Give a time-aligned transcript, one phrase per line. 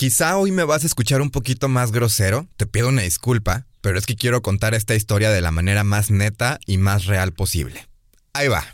[0.00, 3.98] Quizá hoy me vas a escuchar un poquito más grosero, te pido una disculpa, pero
[3.98, 7.86] es que quiero contar esta historia de la manera más neta y más real posible.
[8.32, 8.64] Ahí va.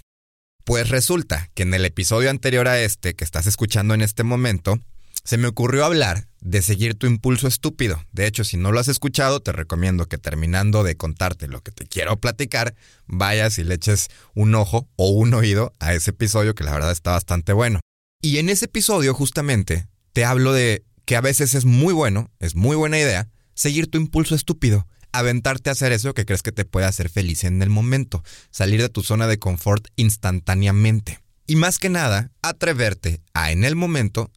[0.63, 4.79] Pues resulta que en el episodio anterior a este que estás escuchando en este momento,
[5.25, 8.01] se me ocurrió hablar de seguir tu impulso estúpido.
[8.13, 11.73] De hecho, si no lo has escuchado, te recomiendo que terminando de contarte lo que
[11.73, 12.77] te quiero platicar,
[13.09, 16.93] vayas y le eches un ojo o un oído a ese episodio que la verdad
[16.93, 17.81] está bastante bueno.
[18.23, 22.55] Y en ese episodio justamente te hablo de que a veces es muy bueno, es
[22.55, 26.67] muy buena idea, seguir tu impulso estúpido, aventarte a hacer eso que crees que te
[26.67, 31.21] puede hacer feliz en el momento, salir de tu zona de confort instantáneamente.
[31.47, 34.31] Y más que nada, atreverte a en el momento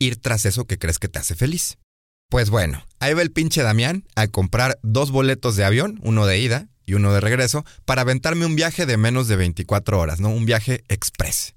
[0.00, 1.78] ir tras eso que crees que te hace feliz.
[2.28, 6.38] Pues bueno, ahí va el pinche Damián a comprar dos boletos de avión, uno de
[6.38, 10.30] ida y uno de regreso, para aventarme un viaje de menos de 24 horas, ¿no?
[10.30, 11.54] Un viaje express.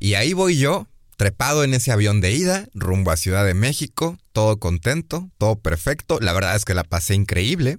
[0.00, 0.88] Y ahí voy yo,
[1.18, 6.20] trepado en ese avión de ida, rumbo a Ciudad de México, todo contento, todo perfecto.
[6.20, 7.78] La verdad es que la pasé increíble.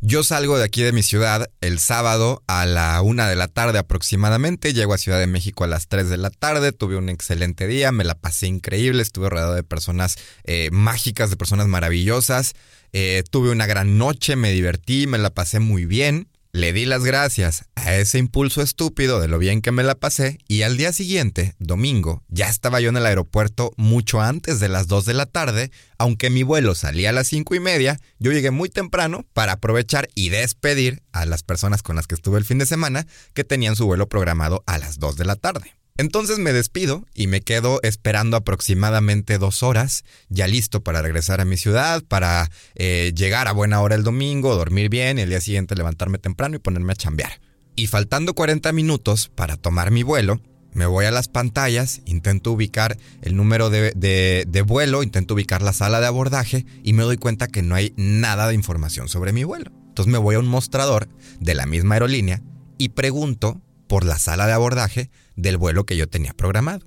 [0.00, 3.78] Yo salgo de aquí de mi ciudad el sábado a la una de la tarde
[3.78, 4.74] aproximadamente.
[4.74, 6.72] Llego a Ciudad de México a las 3 de la tarde.
[6.72, 9.00] Tuve un excelente día, me la pasé increíble.
[9.00, 12.54] Estuve rodeado de personas eh, mágicas, de personas maravillosas.
[12.92, 16.26] Eh, tuve una gran noche, me divertí, me la pasé muy bien.
[16.54, 20.36] Le di las gracias a ese impulso estúpido de lo bien que me la pasé
[20.48, 24.86] y al día siguiente, domingo, ya estaba yo en el aeropuerto mucho antes de las
[24.86, 28.50] 2 de la tarde, aunque mi vuelo salía a las 5 y media, yo llegué
[28.50, 32.58] muy temprano para aprovechar y despedir a las personas con las que estuve el fin
[32.58, 35.74] de semana que tenían su vuelo programado a las 2 de la tarde.
[35.98, 41.44] Entonces me despido y me quedo esperando aproximadamente dos horas, ya listo para regresar a
[41.44, 45.40] mi ciudad, para eh, llegar a buena hora el domingo, dormir bien y el día
[45.40, 47.40] siguiente levantarme temprano y ponerme a chambear.
[47.76, 50.40] Y faltando 40 minutos para tomar mi vuelo,
[50.72, 55.74] me voy a las pantallas, intento ubicar el número de, de, vuelo, intento ubicar la
[55.74, 59.44] sala de abordaje y me doy cuenta que no hay nada de información sobre mi
[59.44, 59.70] vuelo.
[59.88, 61.08] Entonces me voy a un mostrador
[61.40, 62.40] de la misma aerolínea
[62.78, 63.60] y pregunto
[63.92, 66.86] por la sala de abordaje del vuelo que yo tenía programado.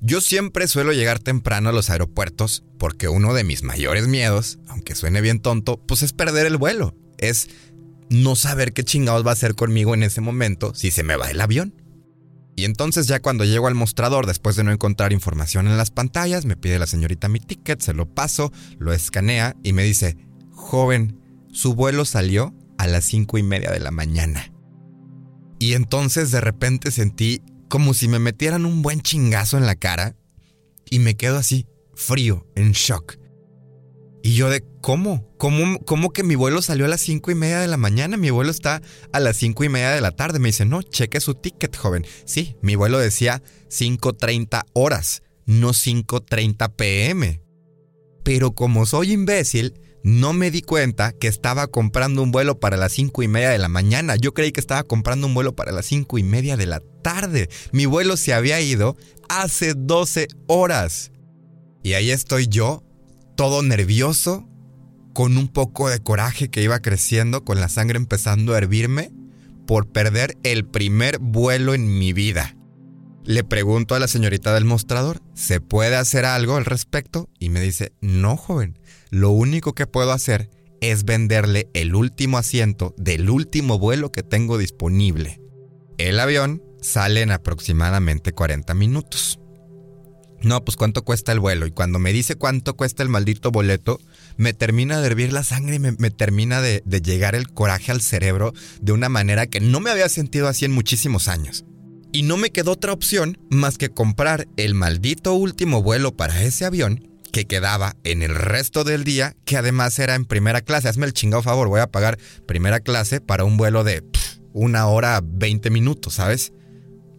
[0.00, 4.96] Yo siempre suelo llegar temprano a los aeropuertos porque uno de mis mayores miedos, aunque
[4.96, 6.96] suene bien tonto, pues es perder el vuelo.
[7.18, 7.50] Es
[8.08, 11.30] no saber qué chingados va a hacer conmigo en ese momento si se me va
[11.30, 11.72] el avión.
[12.56, 16.46] Y entonces ya cuando llego al mostrador, después de no encontrar información en las pantallas,
[16.46, 20.16] me pide la señorita mi ticket, se lo paso, lo escanea y me dice,
[20.50, 21.16] joven,
[21.52, 24.50] su vuelo salió a las cinco y media de la mañana.
[25.60, 30.16] Y entonces de repente sentí como si me metieran un buen chingazo en la cara
[30.90, 33.18] y me quedo así, frío, en shock.
[34.22, 35.28] Y yo de, ¿cómo?
[35.38, 38.16] ¿Cómo, cómo que mi vuelo salió a las cinco y media de la mañana?
[38.16, 38.80] Mi vuelo está
[39.12, 40.38] a las cinco y media de la tarde.
[40.38, 42.06] Me dice, no, cheque su ticket, joven.
[42.24, 47.42] Sí, mi vuelo decía 5.30 horas, no 5.30 pm.
[48.24, 52.92] Pero como soy imbécil, no me di cuenta que estaba comprando un vuelo para las
[52.92, 54.16] cinco y media de la mañana.
[54.16, 57.48] Yo creí que estaba comprando un vuelo para las cinco y media de la tarde.
[57.72, 58.96] Mi vuelo se había ido
[59.28, 61.12] hace 12 horas.
[61.82, 62.82] Y ahí estoy yo,
[63.36, 64.48] todo nervioso,
[65.14, 69.12] con un poco de coraje que iba creciendo, con la sangre empezando a hervirme,
[69.66, 72.56] por perder el primer vuelo en mi vida.
[73.24, 77.28] Le pregunto a la señorita del mostrador, ¿se puede hacer algo al respecto?
[77.38, 78.78] Y me dice, no, joven,
[79.10, 80.50] lo único que puedo hacer
[80.80, 85.40] es venderle el último asiento del último vuelo que tengo disponible.
[85.98, 89.38] El avión sale en aproximadamente 40 minutos.
[90.42, 91.66] No, pues cuánto cuesta el vuelo.
[91.66, 94.00] Y cuando me dice cuánto cuesta el maldito boleto,
[94.38, 98.54] me termina de hervir la sangre y me, termina de llegar el coraje al cerebro
[98.80, 101.66] de una manera que no me había sentido así en muchísimos años.
[102.12, 106.64] Y no me quedó otra opción más que comprar el maldito último vuelo para ese
[106.64, 110.88] avión que quedaba en el resto del día, que además era en primera clase.
[110.88, 114.04] Hazme el chingado favor, voy a pagar primera clase para un vuelo de
[114.52, 116.52] una hora 20 minutos, ¿sabes?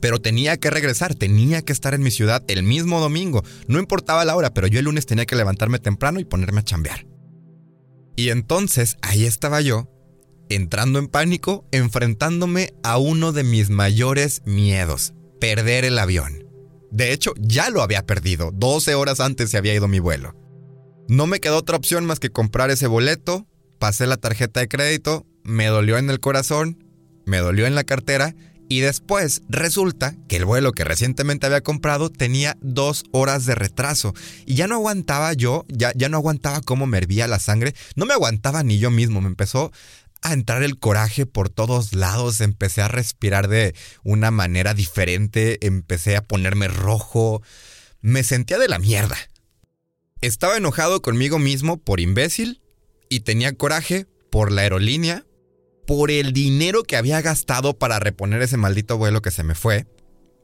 [0.01, 3.43] Pero tenía que regresar, tenía que estar en mi ciudad el mismo domingo.
[3.67, 6.65] No importaba la hora, pero yo el lunes tenía que levantarme temprano y ponerme a
[6.65, 7.05] chambear.
[8.15, 9.89] Y entonces ahí estaba yo,
[10.49, 16.40] entrando en pánico, enfrentándome a uno de mis mayores miedos, perder el avión.
[16.91, 20.35] De hecho, ya lo había perdido, 12 horas antes se había ido mi vuelo.
[21.07, 23.47] No me quedó otra opción más que comprar ese boleto,
[23.79, 26.83] pasé la tarjeta de crédito, me dolió en el corazón,
[27.25, 28.35] me dolió en la cartera
[28.71, 34.13] y después resulta que el vuelo que recientemente había comprado tenía dos horas de retraso.
[34.45, 38.05] Y ya no aguantaba yo, ya, ya no aguantaba cómo me hervía la sangre, no
[38.05, 39.73] me aguantaba ni yo mismo, me empezó
[40.21, 46.15] a entrar el coraje por todos lados, empecé a respirar de una manera diferente, empecé
[46.15, 47.41] a ponerme rojo,
[48.01, 49.17] me sentía de la mierda.
[50.21, 52.61] Estaba enojado conmigo mismo por imbécil
[53.09, 55.25] y tenía coraje por la aerolínea,
[55.87, 59.87] por el dinero que había gastado para reponer ese maldito vuelo que se me fue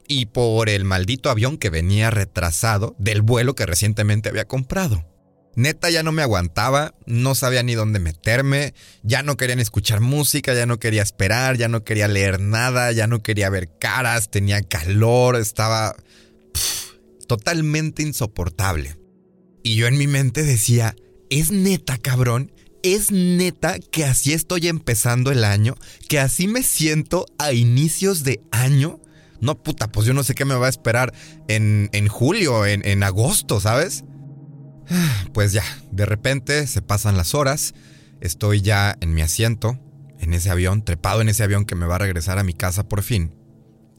[0.08, 5.06] y por el maldito avión que venía retrasado del vuelo que recientemente había comprado.
[5.58, 10.54] Neta ya no me aguantaba, no sabía ni dónde meterme, ya no querían escuchar música,
[10.54, 14.62] ya no quería esperar, ya no quería leer nada, ya no quería ver caras, tenía
[14.62, 15.96] calor, estaba
[17.26, 19.00] totalmente insoportable.
[19.64, 20.94] Y yo en mi mente decía,
[21.28, 22.52] es neta cabrón,
[22.84, 25.74] es neta que así estoy empezando el año,
[26.08, 29.00] que así me siento a inicios de año.
[29.40, 31.12] No, puta, pues yo no sé qué me va a esperar
[31.48, 34.04] en, en julio, en, en agosto, ¿sabes?
[35.32, 37.74] Pues ya, de repente se pasan las horas,
[38.20, 39.78] estoy ya en mi asiento,
[40.20, 42.88] en ese avión, trepado en ese avión que me va a regresar a mi casa
[42.88, 43.34] por fin.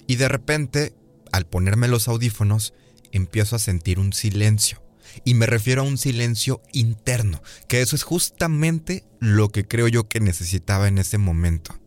[0.08, 0.96] Y de repente,
[1.32, 2.74] al ponerme los audífonos,
[3.12, 4.84] empiezo a sentir un silencio.
[5.24, 10.08] Y me refiero a un silencio interno, que eso es justamente lo que creo yo
[10.08, 11.80] que necesitaba en ese momento.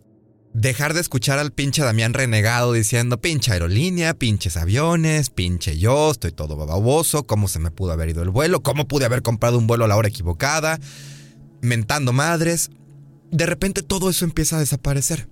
[0.55, 6.33] Dejar de escuchar al pinche Damián renegado diciendo pinche aerolínea, pinches aviones, pinche yo, estoy
[6.33, 9.67] todo baboso, cómo se me pudo haber ido el vuelo, cómo pude haber comprado un
[9.67, 10.79] vuelo a la hora equivocada,
[11.63, 12.71] mentando madres.
[13.31, 15.27] De repente todo eso empieza a desaparecer.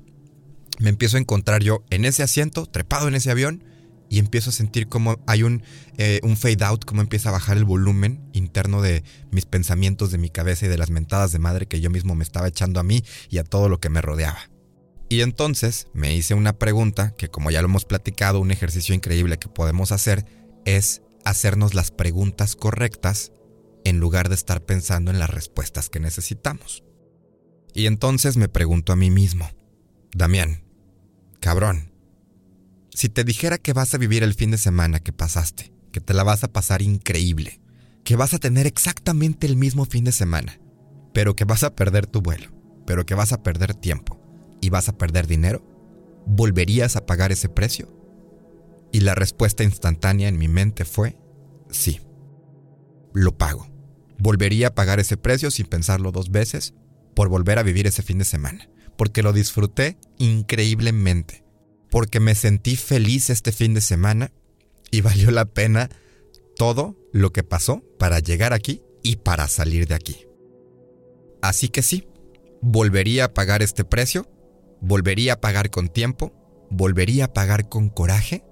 [0.78, 3.62] Me empiezo a encontrar yo en ese asiento, trepado en ese avión,
[4.08, 5.62] y empiezo a sentir como hay un,
[5.98, 10.18] eh, un fade out, como empieza a bajar el volumen interno de mis pensamientos, de
[10.18, 12.82] mi cabeza y de las mentadas de madre que yo mismo me estaba echando a
[12.82, 14.49] mí y a todo lo que me rodeaba.
[15.10, 19.38] Y entonces me hice una pregunta que como ya lo hemos platicado, un ejercicio increíble
[19.38, 20.24] que podemos hacer
[20.64, 23.32] es hacernos las preguntas correctas
[23.84, 26.84] en lugar de estar pensando en las respuestas que necesitamos.
[27.74, 29.50] Y entonces me pregunto a mí mismo,
[30.14, 30.62] Damián,
[31.40, 31.92] cabrón,
[32.90, 36.14] si te dijera que vas a vivir el fin de semana que pasaste, que te
[36.14, 37.60] la vas a pasar increíble,
[38.04, 40.60] que vas a tener exactamente el mismo fin de semana,
[41.12, 42.52] pero que vas a perder tu vuelo,
[42.86, 44.19] pero que vas a perder tiempo
[44.60, 45.62] y vas a perder dinero,
[46.26, 47.88] ¿volverías a pagar ese precio?
[48.92, 51.16] Y la respuesta instantánea en mi mente fue,
[51.70, 52.00] sí,
[53.12, 53.68] lo pago.
[54.18, 56.74] Volvería a pagar ese precio sin pensarlo dos veces
[57.14, 61.44] por volver a vivir ese fin de semana, porque lo disfruté increíblemente
[61.90, 64.32] porque me sentí feliz este fin de semana
[64.90, 65.90] y valió la pena
[66.56, 70.26] todo lo que pasó para llegar aquí y para salir de aquí.
[71.42, 72.06] Así que sí,
[72.60, 74.28] volvería a pagar este precio,
[74.80, 76.32] volvería a pagar con tiempo,
[76.70, 78.44] volvería a pagar con coraje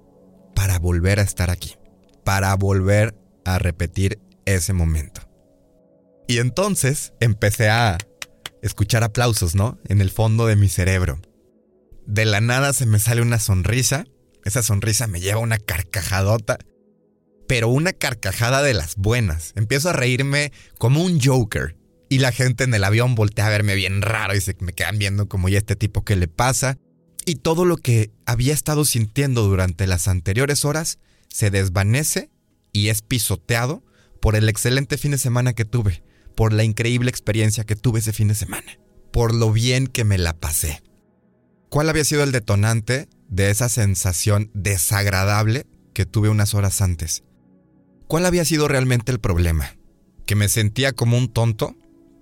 [0.55, 1.77] para volver a estar aquí,
[2.25, 3.15] para volver
[3.45, 5.23] a repetir ese momento.
[6.27, 7.99] Y entonces empecé a
[8.63, 9.79] escuchar aplausos, ¿no?
[9.89, 11.21] En el fondo de mi cerebro
[12.09, 14.07] de la nada se me sale una sonrisa.
[14.45, 16.59] Esa sonrisa me lleva una carcajadota.
[17.47, 19.53] Pero una carcajada de las buenas.
[19.57, 21.77] Empiezo a reírme como un Joker.
[22.09, 24.99] Y la gente en el avión voltea a verme bien raro y se me quedan
[24.99, 26.79] viendo como ya este tipo que le pasa.
[27.27, 32.31] Y todo lo que había estado sintiendo durante las anteriores horas se desvanece
[32.73, 33.85] y es pisoteado
[34.21, 36.03] por el excelente fin de semana que tuve,
[36.35, 38.79] por la increíble experiencia que tuve ese fin de semana,
[39.13, 40.83] por lo bien que me la pasé.
[41.69, 47.25] ¿Cuál había sido el detonante de esa sensación desagradable que tuve unas horas antes?
[48.07, 49.77] ¿Cuál había sido realmente el problema?
[50.27, 51.77] ¿Que me sentía como un tonto?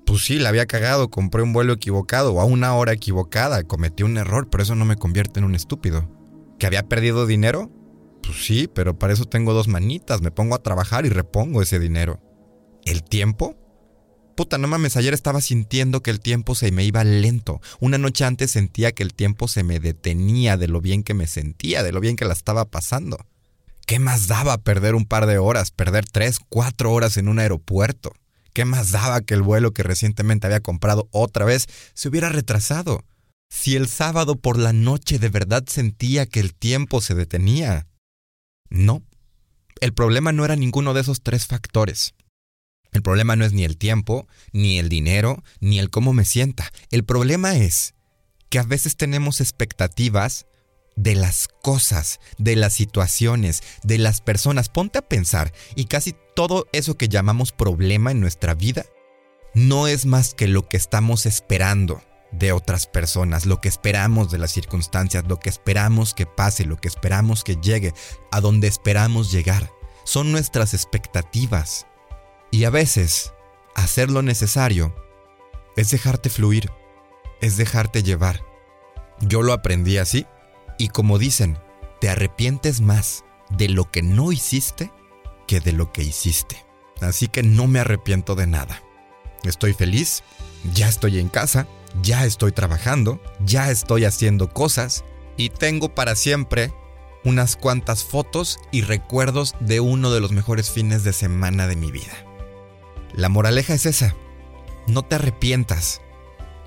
[0.07, 4.05] Pues sí, la había cagado, compré un vuelo equivocado o a una hora equivocada, cometí
[4.05, 6.09] un error, pero eso no me convierte en un estúpido.
[6.61, 7.73] ¿Que había perdido dinero?
[8.23, 11.81] Pues sí, pero para eso tengo dos manitas, me pongo a trabajar y repongo ese
[11.81, 12.21] dinero.
[12.85, 13.57] ¿El tiempo?
[14.37, 17.61] Puta, no mames, ayer estaba sintiendo que el tiempo se me iba lento.
[17.81, 21.27] Una noche antes sentía que el tiempo se me detenía de lo bien que me
[21.27, 23.19] sentía, de lo bien que la estaba pasando.
[23.87, 28.13] ¿Qué más daba perder un par de horas, perder tres, cuatro horas en un aeropuerto?
[28.57, 33.05] ¿Qué más daba que el vuelo que recientemente había comprado otra vez se hubiera retrasado?
[33.51, 37.87] Si el sábado por la noche de verdad sentía que el tiempo se detenía.
[38.71, 39.03] No.
[39.83, 42.15] El problema no era ninguno de esos tres factores.
[42.93, 46.73] El problema no es ni el tiempo, ni el dinero, ni el cómo me sienta.
[46.91, 47.93] El problema es
[48.49, 50.47] que a veces tenemos expectativas
[50.97, 54.69] de las cosas, de las situaciones, de las personas.
[54.69, 58.87] Ponte a pensar y casi todo eso que llamamos problema en nuestra vida
[59.55, 64.39] no es más que lo que estamos esperando de otras personas, lo que esperamos de
[64.39, 67.95] las circunstancias, lo que esperamos que pase, lo que esperamos que llegue,
[68.31, 69.71] a donde esperamos llegar.
[70.05, 71.87] Son nuestras expectativas.
[72.51, 73.33] Y a veces,
[73.75, 74.95] hacer lo necesario
[75.77, 76.71] es dejarte fluir,
[77.41, 78.43] es dejarte llevar.
[79.21, 80.27] Yo lo aprendí así
[80.79, 81.59] y como dicen,
[82.01, 84.93] te arrepientes más de lo que no hiciste
[85.47, 86.65] que de lo que hiciste.
[87.01, 88.83] así que no me arrepiento de nada.
[89.45, 90.23] Estoy feliz,
[90.75, 91.69] ya estoy en casa,
[92.03, 95.05] ya estoy trabajando, ya estoy haciendo cosas
[95.37, 96.73] y tengo para siempre
[97.25, 101.91] unas cuantas fotos y recuerdos de uno de los mejores fines de semana de mi
[101.91, 102.15] vida.
[103.13, 104.15] La moraleja es esa,
[104.87, 106.01] no te arrepientas.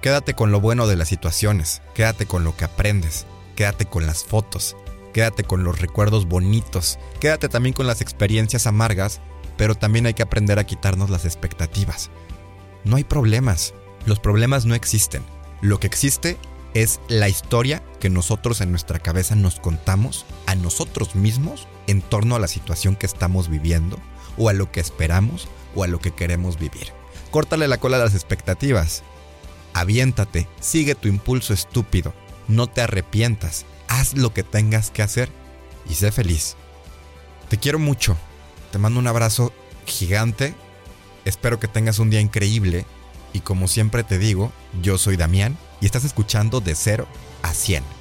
[0.02, 3.26] Quédate con lo bueno de las situaciones, quédate con lo que aprendes,
[3.60, 4.78] quédate con las fotos,
[5.12, 9.20] quédate con los recuerdos bonitos, quédate también con las experiencias amargas,
[9.58, 12.10] pero también hay que aprender a quitarnos las expectativas.
[12.86, 13.74] No hay problemas,
[14.06, 15.24] los problemas no existen.
[15.60, 16.38] Lo que existe
[16.74, 22.38] es la historia que nosotros en nuestra cabeza nos contamos a nosotros mismos en torno
[22.38, 24.00] a la situación que estamos viviendo,
[24.38, 26.94] o a lo que esperamos, o a lo que queremos vivir.
[27.30, 29.04] Córtale la cola a las expectativas.
[29.74, 32.14] Aviéntate, sigue tu impulso estúpido,
[32.50, 35.30] no te arrepientas, haz lo que tengas que hacer
[35.90, 36.58] y sé feliz.
[37.48, 38.18] Te quiero mucho,
[38.72, 39.54] te mando un abrazo
[39.86, 40.54] gigante,
[41.24, 42.86] espero que tengas un día increíble
[43.32, 44.52] y como siempre te digo,
[44.82, 47.08] yo soy Damián y estás escuchando de 0
[47.44, 47.99] a 100.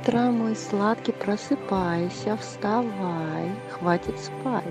[0.00, 4.64] Утро, мой сладкий, просыпайся, вставай, хватит спать.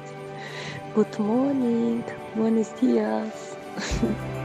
[0.96, 2.04] Good morning,
[2.36, 3.32] buenos días.